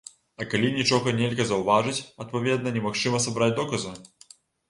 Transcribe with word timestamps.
А 0.43 0.45
калі 0.53 0.69
нічога 0.77 1.11
нельга 1.19 1.45
заўважыць, 1.51 2.05
адпаведна, 2.25 2.73
немагчыма 2.77 3.23
сабраць 3.29 3.53
доказы. 3.63 3.93